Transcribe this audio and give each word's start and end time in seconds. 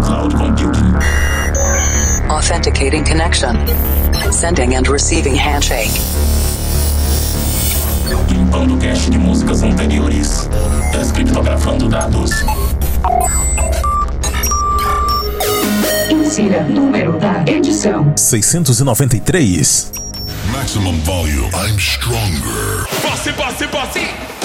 cloud 0.00 0.34
computing. 0.34 0.94
Authenticating 2.30 3.04
connection. 3.04 3.56
Sending 4.30 4.74
and 4.74 4.88
receiving 4.88 5.34
handshake. 5.34 5.90
Limpando 8.28 8.76
cache 8.78 9.10
de 9.10 9.18
músicas 9.18 9.62
anteriores. 9.62 10.48
Descriptografando 10.92 11.88
dados. 11.88 12.30
Insira 16.10 16.62
número 16.64 17.18
da 17.18 17.44
edição: 17.46 18.12
693. 18.16 19.92
Maximum 20.52 20.98
volume. 21.02 21.50
I'm 21.54 21.78
stronger. 21.78 22.86
Passe, 23.02 23.32
passe, 23.32 23.66
passe! 23.68 24.39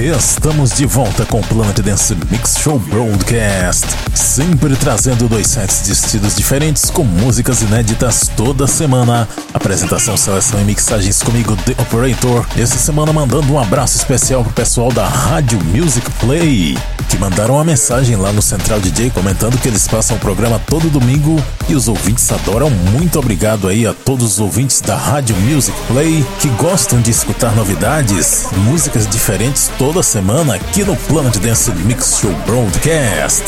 Estamos 0.00 0.70
de 0.76 0.86
volta 0.86 1.26
com 1.26 1.40
o 1.40 1.42
Planet 1.48 1.80
Dance 1.80 2.16
Mix 2.30 2.56
Show 2.60 2.78
Broadcast. 2.78 3.84
Sempre 4.14 4.76
trazendo 4.76 5.28
dois 5.28 5.48
sets 5.48 5.82
de 5.84 5.92
estilos 5.92 6.36
diferentes 6.36 6.88
com 6.88 7.02
músicas 7.02 7.62
inéditas 7.62 8.30
toda 8.36 8.68
semana. 8.68 9.28
Apresentação, 9.52 10.16
seleção 10.16 10.60
e 10.60 10.64
mixagens 10.64 11.20
comigo, 11.20 11.56
The 11.56 11.72
Operator. 11.82 12.46
Essa 12.56 12.78
semana 12.78 13.12
mandando 13.12 13.52
um 13.52 13.58
abraço 13.58 13.96
especial 13.96 14.44
pro 14.44 14.52
pessoal 14.52 14.92
da 14.92 15.04
Rádio 15.04 15.58
Music 15.64 16.08
Play, 16.20 16.78
que 17.08 17.18
mandaram 17.18 17.54
uma 17.54 17.64
mensagem 17.64 18.14
lá 18.14 18.32
no 18.32 18.40
Central 18.40 18.78
DJ 18.78 19.10
comentando 19.10 19.58
que 19.58 19.66
eles 19.66 19.88
passam 19.88 20.16
o 20.16 20.20
programa 20.20 20.60
todo 20.60 20.88
domingo 20.88 21.42
e 21.68 21.74
os 21.74 21.88
ouvintes 21.88 22.30
adoram. 22.30 22.70
Muito 22.70 23.18
obrigado 23.18 23.66
aí 23.66 23.84
a 23.84 23.92
todos 23.92 24.34
os 24.34 24.38
ouvintes 24.38 24.80
da 24.80 24.96
Rádio 24.96 25.34
Music 25.36 25.76
Play 25.88 26.24
que 26.40 26.48
gostam 26.50 27.00
de 27.00 27.10
escutar 27.10 27.52
novidades, 27.56 28.46
músicas 28.58 29.08
diferentes 29.08 29.68
toda 29.88 30.02
semana 30.02 30.54
aqui 30.54 30.84
no 30.84 30.94
Planet 30.94 31.34
Dance 31.38 31.70
Mix 31.72 32.18
Show 32.20 32.30
Broadcast. 32.44 33.42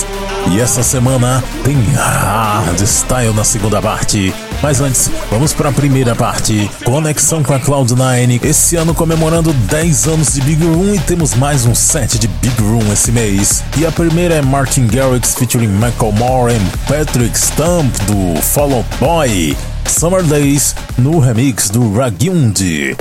E 0.51 0.59
essa 0.59 0.83
semana 0.83 1.45
tem 1.63 1.77
Hard 1.93 2.81
Style 2.81 3.35
na 3.35 3.45
segunda 3.45 3.83
parte. 3.83 4.33
Mas 4.63 4.81
antes, 4.81 5.11
vamos 5.31 5.53
para 5.53 5.69
a 5.69 5.73
primeira 5.73 6.15
parte. 6.15 6.71
Conexão 6.83 7.43
com 7.43 7.53
a 7.53 7.61
Cloud9. 7.61 8.43
Esse 8.43 8.77
ano 8.77 8.95
comemorando 8.95 9.53
10 9.53 10.09
anos 10.09 10.33
de 10.33 10.41
Big 10.41 10.65
Room 10.65 10.95
e 10.95 10.99
temos 11.01 11.35
mais 11.35 11.67
um 11.67 11.75
set 11.75 12.19
de 12.19 12.27
Big 12.27 12.59
Room 12.63 12.91
esse 12.91 13.13
mês. 13.13 13.63
E 13.77 13.85
a 13.85 13.93
primeira 13.93 14.37
é 14.37 14.41
Martin 14.41 14.87
Garrix 14.87 15.35
featuring 15.35 15.69
Michael 15.69 16.13
Moore 16.13 16.55
e 16.55 16.89
Patrick 16.89 17.39
Stump 17.39 17.95
do 18.07 18.41
Fall 18.41 18.73
Out 18.73 18.89
Boy. 18.99 19.55
Summer 19.87 20.23
Days 20.23 20.75
no 20.97 21.19
remix 21.19 21.69
do 21.69 21.93
Ragundi. 21.93 22.97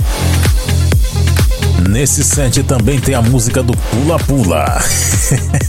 Nesse 1.88 2.24
set 2.24 2.64
também 2.64 3.00
tem 3.00 3.16
a 3.16 3.22
música 3.22 3.62
do 3.64 3.74
Pula 3.74 4.20
Pula. 4.20 4.80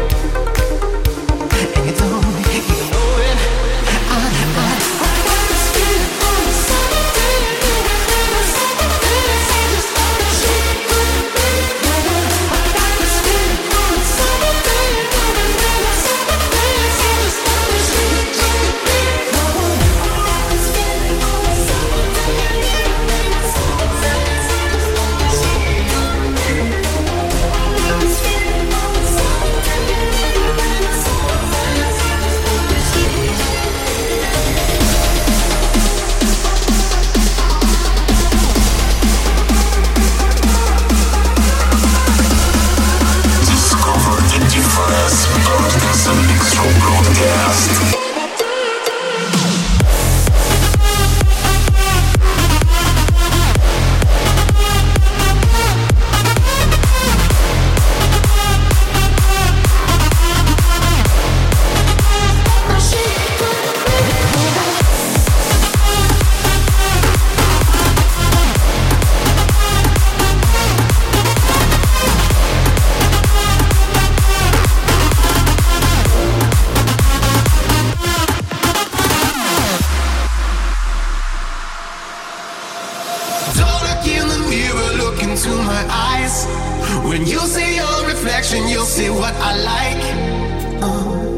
reflection, 88.51 88.67
you'll 88.69 88.85
see 88.85 89.09
what 89.09 89.33
I 89.35 89.55
like. 89.63 90.83
Oh, 90.83 91.30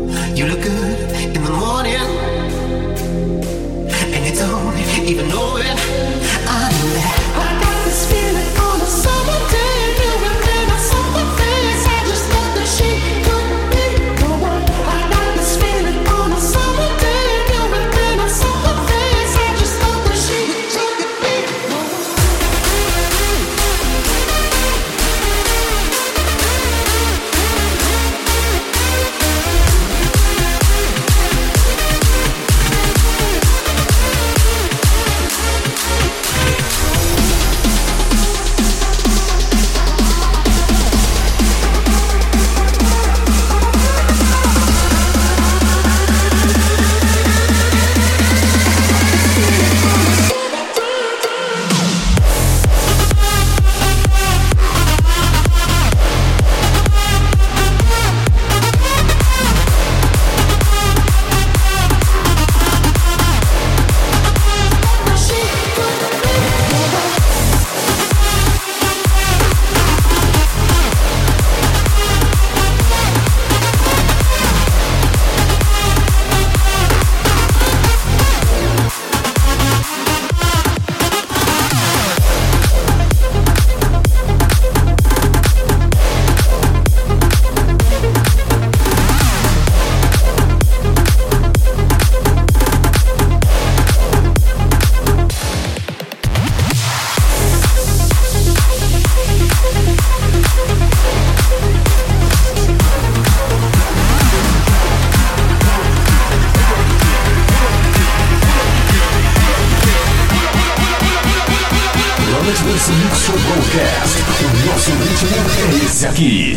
Dance 112.94 113.04
Mix 113.04 113.20
Show 113.26 113.36
Broadcast. 113.40 114.20
O 114.22 114.68
nosso 114.68 114.92
ritmo 114.92 115.82
é 115.82 115.86
esse 115.86 116.06
aqui. 116.06 116.56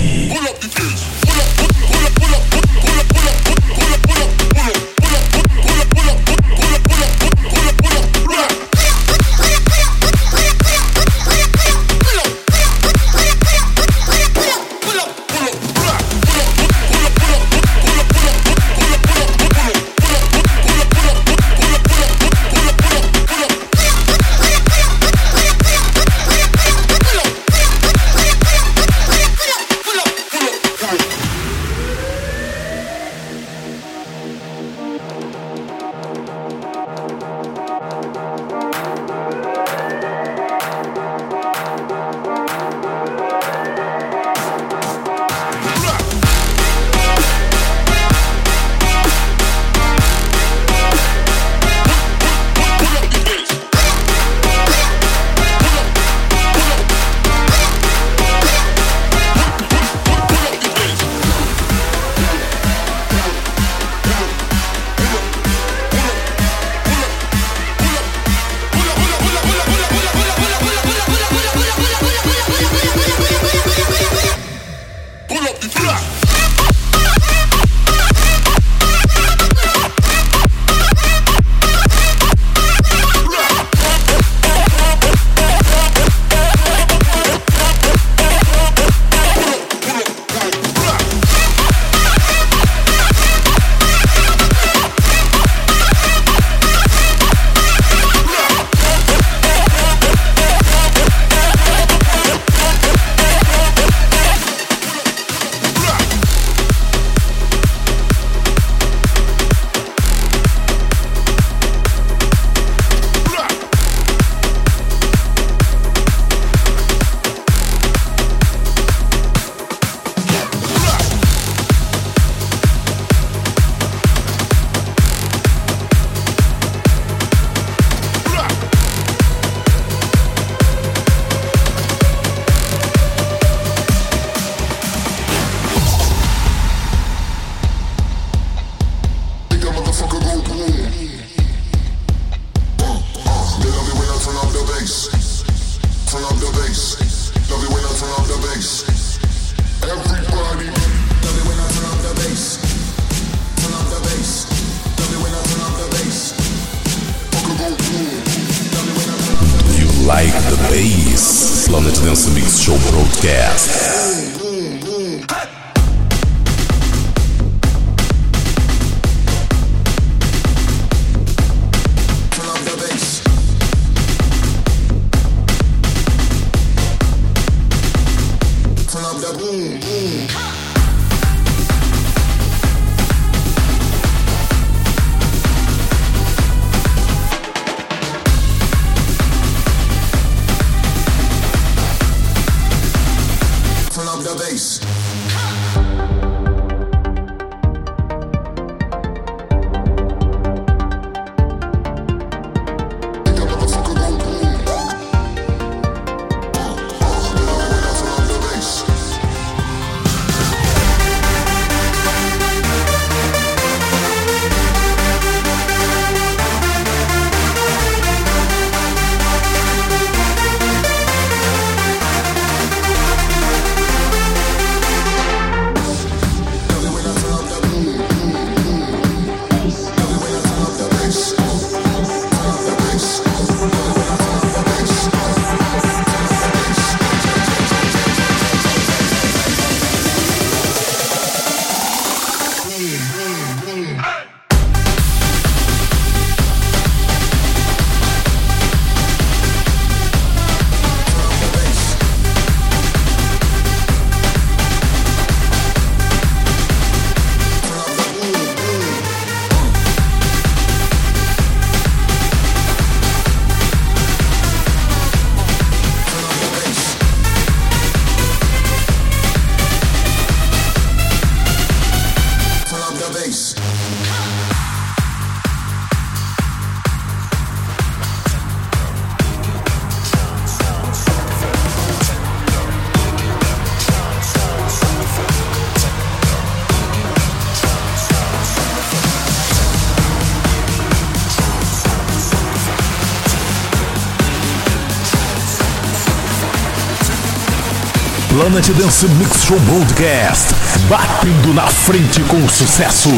Planet 298.57 298.73
Dance 298.79 299.07
Mix 299.19 299.45
Show 299.45 299.61
Broadcast, 299.61 300.55
batendo 300.89 301.53
na 301.53 301.67
frente 301.67 302.23
com 302.23 302.43
o 302.43 302.49
sucesso. 302.49 303.11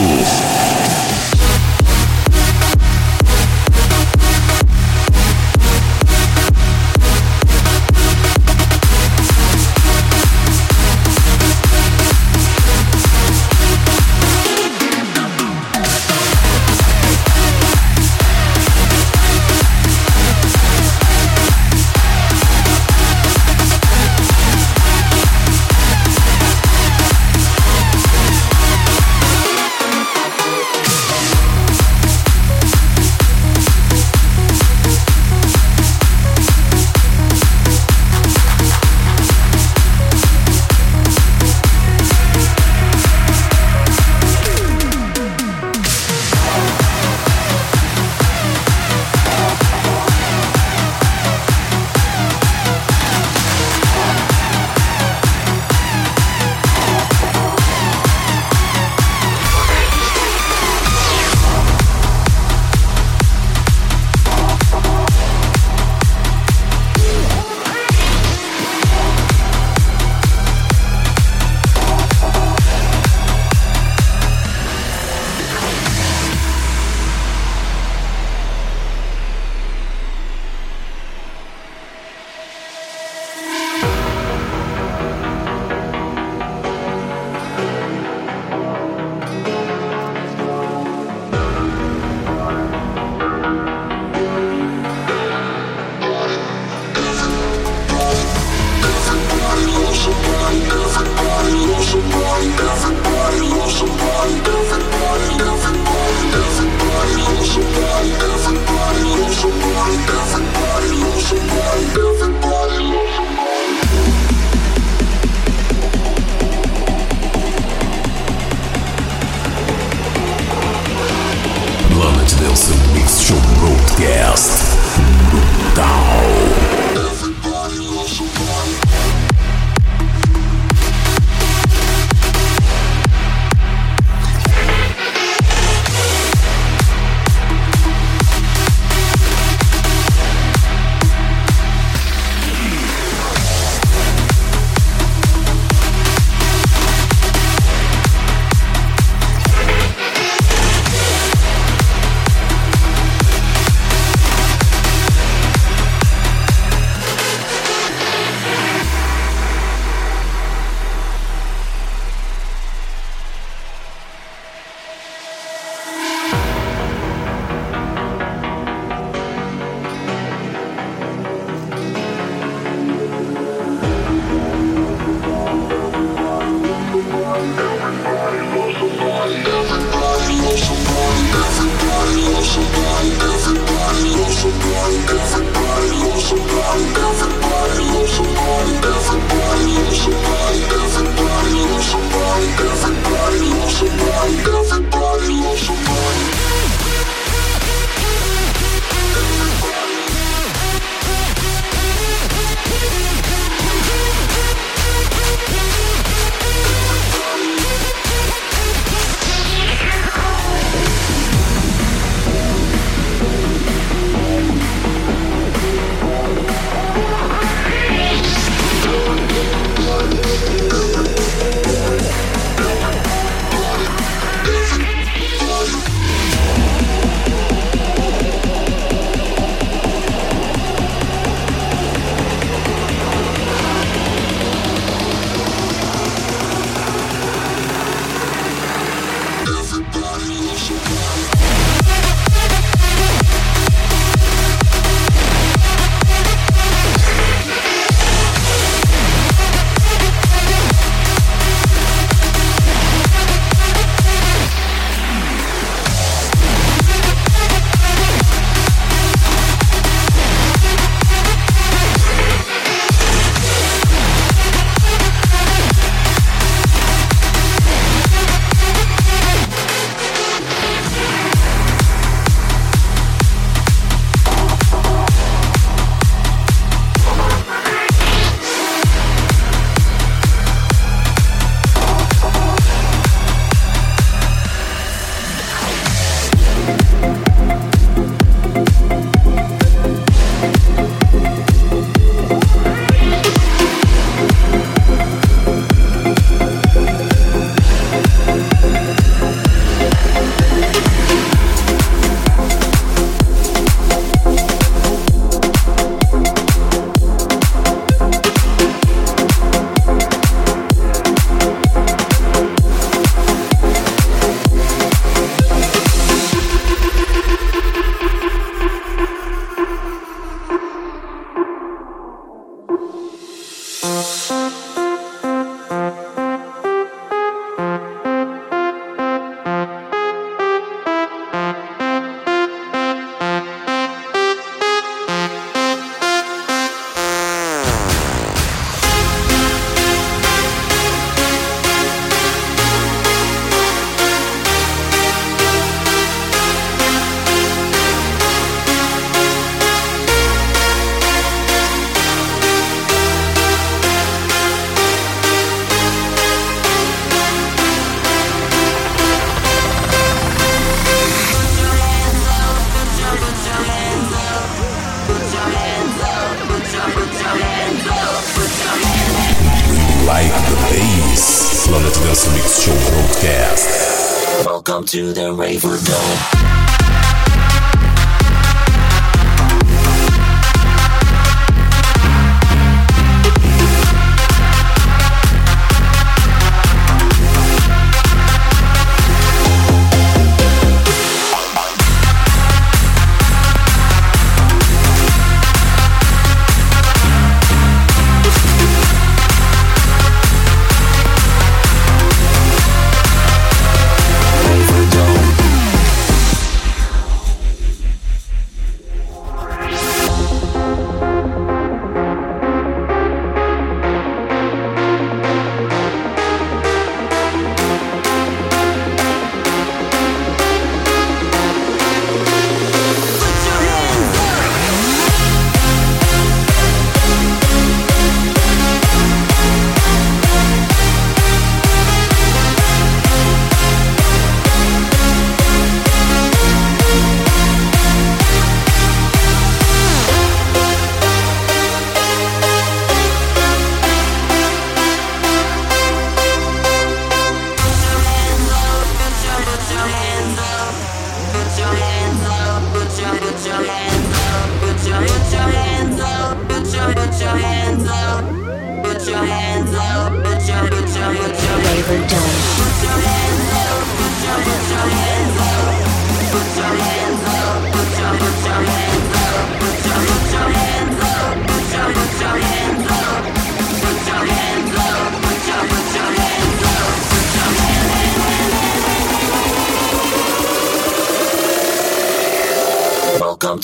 To 374.89 375.13
the 375.13 375.31
Raver 375.31 375.77
Dome. 375.85 376.38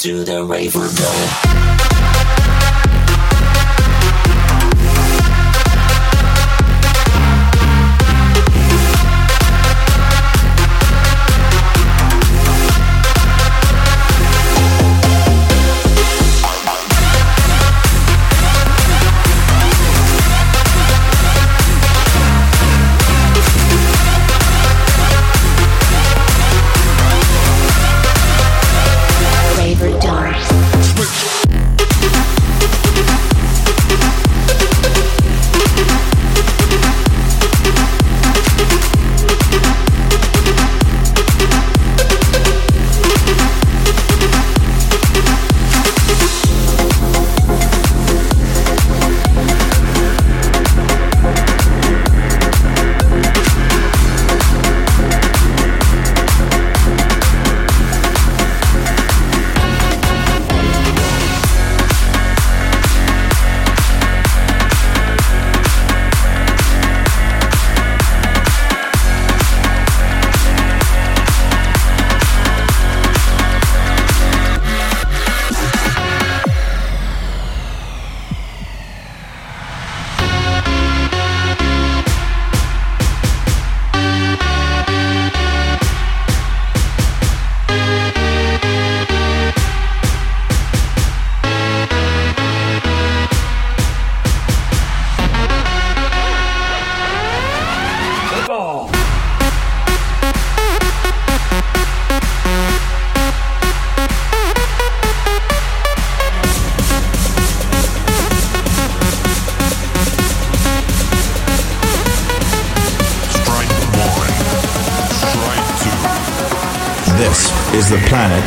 To 0.04 0.22
the 0.22 0.44
Raver 0.44 0.80
Dome. 0.80 2.03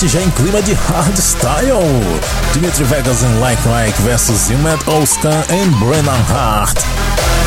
Já 0.00 0.20
em 0.20 0.30
clima 0.30 0.60
de 0.60 0.74
hardstyle. 0.74 2.18
Dimitri 2.52 2.84
Vegas 2.84 3.22
em 3.22 3.38
Like 3.38 3.62
Mike 3.66 4.02
vs 4.02 4.50
Yumet 4.50 4.78
Oscar 4.86 5.44
e 5.48 5.66
Brennan 5.76 6.20
Hart. 6.28 6.78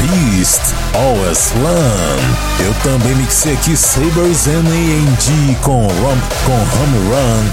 Beast, 0.02 0.62
Always 0.96 1.52
Run. 1.52 2.66
Eu 2.66 2.74
também 2.84 3.16
mixei 3.16 3.54
aqui 3.54 3.76
Sabres 3.76 4.48
N.A.N.G. 4.48 5.58
com, 5.62 5.86
rum, 5.88 6.18
com 6.46 6.54
Home 6.54 7.10
Run. 7.10 7.44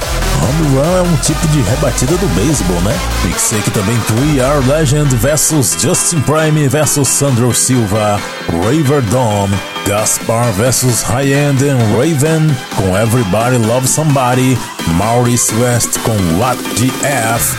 Home 0.42 0.76
Run 0.76 0.96
é 0.96 1.02
um 1.02 1.16
tipo 1.16 1.46
de 1.48 1.60
rebatida 1.60 2.16
do 2.16 2.26
beisebol, 2.34 2.80
né? 2.80 2.96
Mixei 3.24 3.58
aqui 3.58 3.70
também 3.72 3.98
3R 4.08 4.66
Legend 4.66 5.14
vs 5.16 5.76
Justin 5.78 6.20
Prime 6.20 6.68
vs 6.68 7.06
Sandro 7.08 7.52
Silva. 7.52 8.18
Raver 8.48 9.02
Dome. 9.10 9.54
Gaspar 9.86 10.50
vs 10.52 11.02
High 11.02 11.32
End 11.32 11.62
and 11.62 11.76
Raven 11.94 12.48
com 12.74 12.96
Everybody 12.96 13.58
Love 13.58 13.86
Somebody, 13.86 14.58
Maurice 14.92 15.52
West 15.54 15.98
com 16.00 16.16
What 16.38 16.62
GF, 16.76 17.56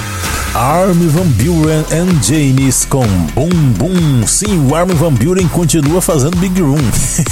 Armin 0.54 1.08
Van 1.10 1.28
Buren 1.38 1.86
and 1.92 2.22
James 2.24 2.86
com 2.86 3.06
Boom 3.34 3.74
Boom. 3.78 4.28
Sim, 4.28 4.68
o 4.70 4.76
Armin 4.76 4.96
Van 4.96 5.14
Buren 5.14 5.48
continua 5.48 6.02
fazendo 6.02 6.38
Big 6.38 6.60
Room. 6.62 6.78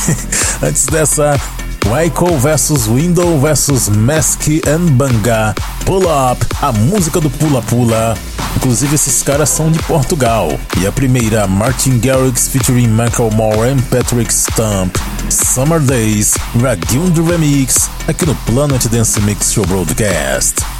Antes 0.61 0.85
dessa, 0.87 1.39
Michael 1.85 2.37
vs 2.39 2.87
Window 2.87 3.39
vs 3.39 3.89
Mask 3.89 4.47
and 4.67 4.91
Banga, 4.93 5.53
Pull 5.85 6.03
Up, 6.03 6.45
a 6.61 6.71
música 6.71 7.21
do 7.21 7.29
Pula 7.29 7.61
Pula. 7.61 8.17
Inclusive 8.55 8.95
esses 8.95 9.23
caras 9.23 9.49
são 9.49 9.71
de 9.71 9.79
Portugal. 9.83 10.57
E 10.79 10.87
a 10.87 10.91
primeira, 10.91 11.47
Martin 11.47 11.99
Garrix 11.99 12.47
featuring 12.47 12.87
Michael 12.87 13.31
Moore 13.31 13.69
and 13.69 13.81
Patrick 13.89 14.33
Stump. 14.33 14.97
Summer 15.33 15.79
Days, 15.79 16.35
Ragundo 16.61 17.23
Remix, 17.25 17.89
aqui 18.07 18.25
no 18.25 18.35
Planet 18.45 18.87
Dance 18.87 19.19
Mix 19.21 19.51
Show 19.51 19.65
Broadcast. 19.65 20.72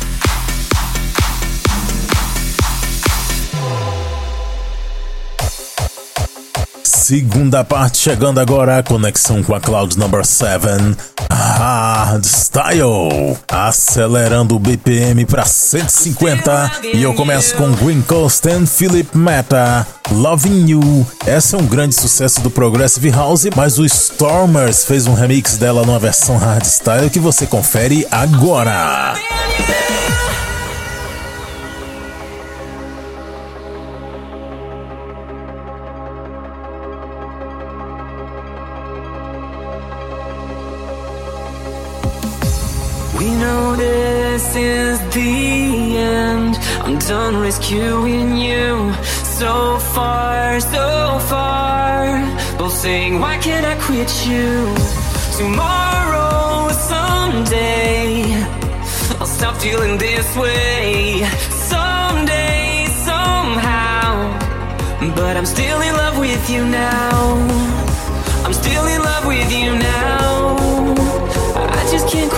Segunda 7.03 7.65
parte 7.65 7.97
chegando 7.97 8.39
agora, 8.39 8.81
conexão 8.81 9.43
com 9.43 9.53
a 9.53 9.59
Cloud 9.59 9.99
Number 9.99 10.25
7. 10.25 10.95
Hardstyle, 11.29 13.37
acelerando 13.51 14.55
o 14.55 14.59
BPM 14.59 15.25
para 15.25 15.43
150 15.43 16.71
e 16.93 17.03
eu 17.03 17.13
começo 17.13 17.55
com 17.55 17.73
Green 17.73 18.01
Coast 18.03 18.47
and 18.47 18.65
Philip 18.65 19.17
Meta, 19.17 19.85
Loving 20.11 20.65
You. 20.65 21.05
Essa 21.25 21.57
é 21.57 21.59
um 21.59 21.65
grande 21.65 21.93
sucesso 21.93 22.39
do 22.39 22.49
Progressive 22.49 23.11
House, 23.11 23.49
mas 23.53 23.77
o 23.77 23.83
Stormers 23.83 24.85
fez 24.85 25.05
um 25.05 25.13
remix 25.13 25.57
dela 25.57 25.85
numa 25.85 25.99
versão 25.99 26.37
hardstyle 26.37 27.09
que 27.09 27.19
você 27.19 27.45
confere 27.45 28.07
agora. 28.09 29.15
This 44.53 44.99
is 45.01 45.13
the 45.13 45.97
end. 45.97 46.55
I'm 46.81 46.99
done 46.99 47.37
rescuing 47.37 48.37
you. 48.37 48.93
So 49.39 49.79
far, 49.93 50.59
so 50.59 51.19
far. 51.29 52.21
Both 52.57 52.73
saying, 52.73 53.19
Why 53.19 53.37
can't 53.37 53.65
I 53.65 53.75
quit 53.85 54.11
you? 54.27 54.75
Tomorrow, 55.37 56.69
someday, 56.71 58.23
I'll 59.19 59.25
stop 59.25 59.55
feeling 59.57 59.97
this 59.97 60.35
way. 60.35 61.23
Someday, 61.71 62.85
somehow. 63.09 64.11
But 65.15 65.37
I'm 65.37 65.45
still 65.45 65.81
in 65.81 65.93
love 65.95 66.19
with 66.19 66.49
you 66.49 66.65
now. 66.65 67.35
I'm 68.45 68.53
still 68.53 68.85
in 68.87 69.01
love 69.01 69.25
with 69.25 69.51
you 69.51 69.75
now. 69.77 70.22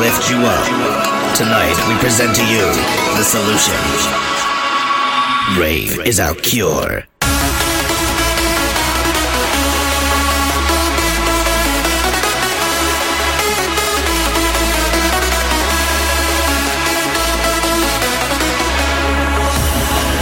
lift 0.00 0.30
you 0.30 0.36
up. 0.36 0.66
Tonight 1.36 1.76
we 1.88 1.94
present 1.98 2.34
to 2.36 2.44
you 2.46 2.64
the 3.16 3.24
solution. 3.24 3.74
Rave 5.58 6.06
is 6.06 6.20
our 6.20 6.34
cure. 6.34 7.04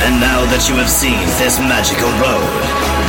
And 0.03 0.19
now 0.19 0.45
that 0.51 0.67
you 0.69 0.75
have 0.77 0.91
seen 0.91 1.21
this 1.39 1.61
magical 1.61 2.11
road 2.19 2.51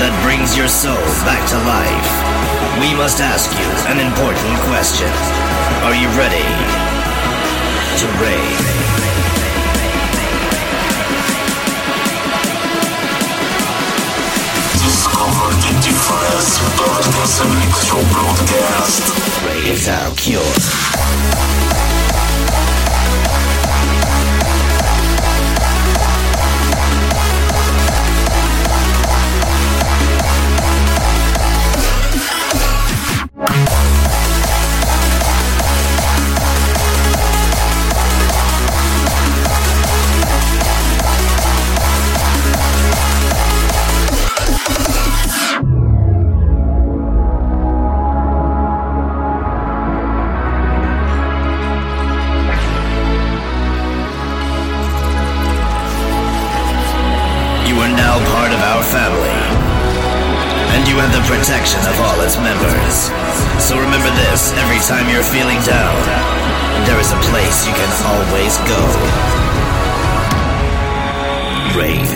that 0.03 0.13
brings 0.21 0.57
your 0.57 0.67
soul 0.67 0.93
back 1.25 1.41
to 1.49 1.57
life, 1.65 2.31
we 2.79 2.93
must 2.93 3.21
ask 3.21 3.49
you 3.57 3.69
an 3.89 3.99
important 3.99 4.59
question. 4.69 5.70
Are 5.83 5.95
you 5.95 6.07
ready 6.09 6.45
to 7.97 8.05
rave? 8.21 8.61
Discover 14.77 15.49
the 15.57 15.73
difference. 15.81 16.59
Blood 16.77 17.03
Cancer 17.03 17.49
Mix 17.57 17.83
Show 17.87 18.01
Broadcast. 18.13 19.43
Rave 19.43 19.73
is 19.73 19.87
our 19.89 20.15
cure. 20.15 21.00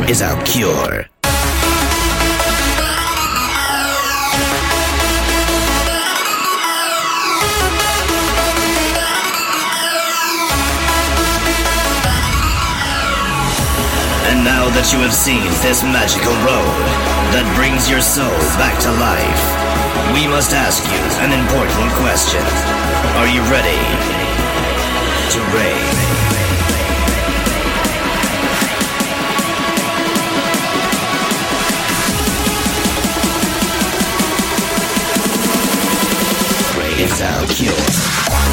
Is 0.10 0.22
our 0.22 0.42
cure. 0.44 1.08
And 14.26 14.44
now 14.44 14.70
that 14.70 14.92
you 14.94 15.00
have 15.00 15.14
seen 15.14 15.42
this 15.62 15.82
magical 15.84 16.34
road 16.46 16.76
that 17.34 17.46
brings 17.56 17.90
your 17.90 18.02
soul 18.02 18.30
back 18.58 18.78
to 18.82 18.92
life, 19.02 19.44
we 20.14 20.28
must 20.28 20.54
ask 20.54 20.84
you 20.86 21.02
an 21.26 21.34
important 21.34 21.92
question. 21.98 22.44
Are 23.18 23.28
you 23.28 23.42
ready 23.50 23.82
to 25.34 25.40
rave? 25.56 26.25
Is 36.98 37.22
our 37.22 37.46
cure. 37.48 38.45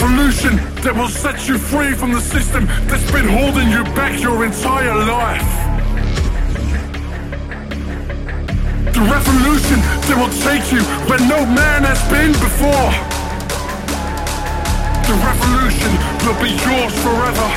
Revolution 0.00 0.56
that 0.80 0.94
will 0.96 1.08
set 1.08 1.46
you 1.46 1.58
free 1.58 1.92
from 1.92 2.12
the 2.12 2.20
system 2.20 2.64
that's 2.88 3.04
been 3.12 3.28
holding 3.28 3.68
you 3.68 3.84
back 3.92 4.18
your 4.18 4.46
entire 4.46 4.96
life. 4.96 5.44
The 8.96 9.04
revolution 9.04 9.78
that 10.08 10.16
will 10.16 10.32
take 10.40 10.72
you 10.72 10.80
where 11.04 11.20
no 11.28 11.44
man 11.44 11.84
has 11.84 12.00
been 12.08 12.32
before. 12.32 12.90
The 15.04 15.16
revolution 15.20 15.92
will 16.24 16.40
be 16.40 16.56
yours 16.64 16.94
forever. 17.04 17.48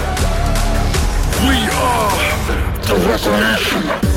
We 1.47 1.57
are 1.71 2.11
the 2.83 2.95
revolution. 3.07 4.12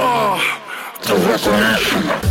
the 0.00 1.14
recreational. 1.26 2.30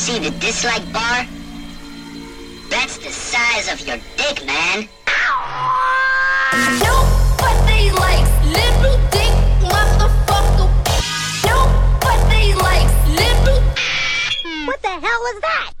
see 0.00 0.18
the 0.18 0.30
dislike 0.38 0.90
bar? 0.94 1.26
That's 2.70 2.96
the 2.96 3.10
size 3.10 3.70
of 3.70 3.86
your 3.86 3.98
dick, 4.16 4.46
man. 4.46 4.88
Nobody 6.88 7.90
likes 7.92 8.32
little 8.58 8.96
dick 9.12 9.34
motherfucker. 9.60 10.68
Nobody 11.44 12.54
likes 12.54 12.96
little. 13.20 13.60
What 14.66 14.80
the 14.80 14.88
hell 14.88 15.20
was 15.26 15.40
that? 15.42 15.79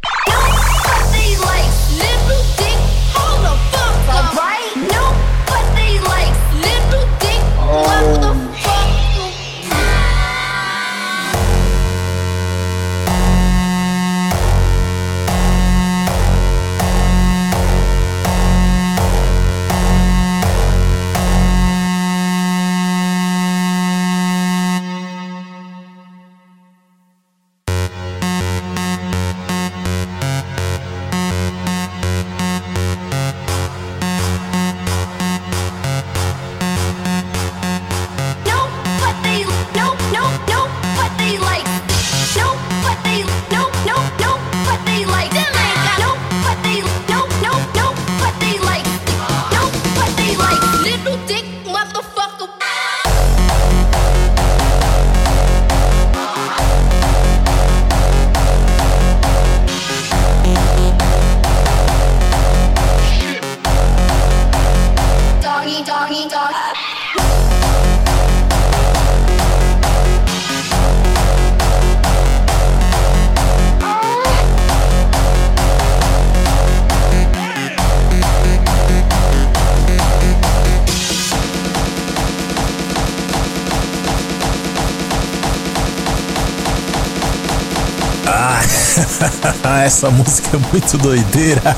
Essa 89.80 90.10
música 90.10 90.58
é 90.58 90.60
muito 90.72 90.98
doideira. 90.98 91.74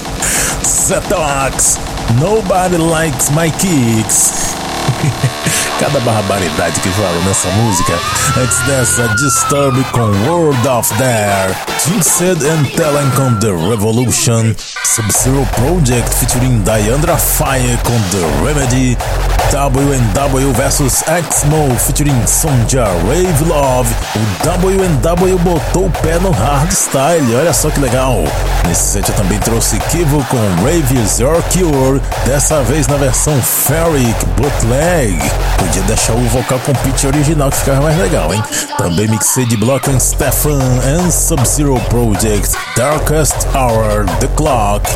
Zetox, 0.64 1.78
Nobody 2.20 2.76
Likes 2.76 3.30
My 3.30 3.48
Kicks. 3.52 4.56
Cada 5.78 6.00
barbaridade 6.00 6.80
que 6.80 6.88
fala 6.90 7.18
nessa 7.24 7.48
música. 7.50 7.92
Antes 8.36 8.58
dessa, 8.66 9.08
Disturb 9.14 9.84
com 9.92 10.10
World 10.28 10.68
of 10.68 10.92
Dare. 10.94 11.54
Jinxed 11.86 12.44
and 12.44 12.64
Talon 12.76 13.08
com 13.12 13.34
The 13.36 13.52
Revolution. 13.70 14.52
Sub-Zero 14.84 15.46
Project 15.54 16.12
featuring 16.16 16.60
Diandra 16.62 17.16
Fire 17.16 17.78
com 17.84 17.98
The 18.10 18.44
Remedy. 18.44 18.98
WNW 19.50 20.52
vs 20.52 21.04
Exmo 21.08 21.74
featuring 21.78 22.26
Sonja 22.26 22.84
Rave 22.84 23.44
Love. 23.44 23.94
O 24.14 24.46
WNW 24.46 25.38
botou 25.38 25.86
o 25.86 25.90
pé 25.90 26.18
no 26.18 26.30
hardstyle, 26.30 27.34
olha 27.34 27.52
só 27.52 27.70
que 27.70 27.80
legal. 27.80 28.24
Nesse 28.68 28.92
set 28.92 29.08
eu 29.08 29.14
também 29.14 29.38
trouxe 29.40 29.78
Kivo 29.90 30.24
com 30.26 30.38
Rave 30.62 30.94
Your 31.18 31.42
Cure, 31.52 32.00
dessa 32.24 32.62
vez 32.62 32.86
na 32.86 32.96
versão 32.96 33.34
Ferric 33.42 34.24
Bootleg. 34.36 35.18
Podia 35.58 35.82
deixar 35.82 36.14
o 36.14 36.28
vocal 36.28 36.58
com 36.60 36.72
pitch 36.74 37.04
original 37.04 37.50
que 37.50 37.56
ficava 37.56 37.82
mais 37.82 37.98
legal, 37.98 38.32
hein? 38.32 38.42
Também 38.78 39.08
mixei 39.08 39.46
de 39.46 39.56
bloco 39.56 39.90
em 39.90 39.98
Stefan 40.00 40.58
and 40.58 41.10
Sub-Zero 41.10 41.80
Project, 41.88 42.56
Darkest 42.76 43.46
Hour, 43.54 44.06
The 44.20 44.28
Clock. 44.36 44.88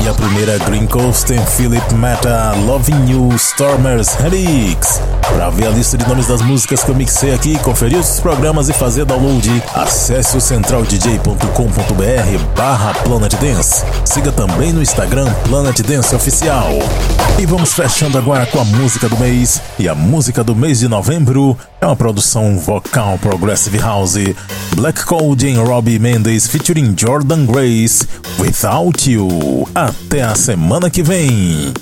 E 0.00 0.08
a 0.08 0.14
primeira 0.14 0.58
Green 0.58 0.86
Coast 0.86 1.32
em 1.32 1.44
Philip 1.46 1.94
Meta, 1.94 2.52
Loving 2.66 3.10
You, 3.10 3.38
Stormers 3.92 4.14
Remix. 4.14 5.00
Para 5.20 5.50
ver 5.50 5.66
a 5.66 5.70
lista 5.70 5.98
de 5.98 6.08
nomes 6.08 6.26
das 6.26 6.40
músicas 6.40 6.82
que 6.82 6.90
eu 6.90 6.94
mixei 6.94 7.34
aqui, 7.34 7.58
conferir 7.58 7.98
os 7.98 8.20
programas 8.20 8.68
e 8.68 8.72
fazer 8.72 9.04
download, 9.04 9.62
acesse 9.74 10.36
o 10.36 10.40
centraldj.com.br 10.40 12.44
barra 12.56 12.94
Planet 12.94 13.34
Dance. 13.34 13.84
Siga 14.04 14.32
também 14.32 14.72
no 14.72 14.82
Instagram 14.82 15.30
Planet 15.48 15.78
Dance 15.80 16.14
Oficial. 16.14 16.70
E 17.38 17.46
vamos 17.46 17.74
fechando 17.74 18.16
agora 18.16 18.46
com 18.46 18.60
a 18.60 18.64
música 18.64 19.08
do 19.08 19.16
mês. 19.18 19.60
E 19.78 19.88
a 19.88 19.94
música 19.94 20.42
do 20.42 20.54
mês 20.54 20.78
de 20.78 20.88
novembro 20.88 21.56
é 21.80 21.86
uma 21.86 21.96
produção 21.96 22.58
vocal 22.58 23.18
Progressive 23.18 23.78
House. 23.78 24.16
Black 24.74 25.04
Cold 25.04 25.46
em 25.46 25.56
Robbie 25.56 25.98
Mendes 25.98 26.46
featuring 26.46 26.94
Jordan 26.96 27.46
Grace, 27.46 28.06
Without 28.38 29.10
You. 29.10 29.68
Até 29.74 30.22
a 30.22 30.34
semana 30.34 30.88
que 30.88 31.02
vem. 31.02 31.72